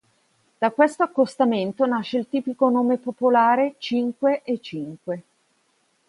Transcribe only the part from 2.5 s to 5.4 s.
nome popolare: "cinque e cinque".